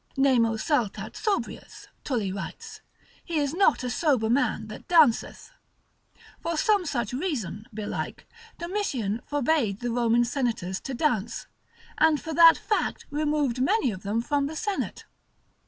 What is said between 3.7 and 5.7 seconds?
a sober man that danceth;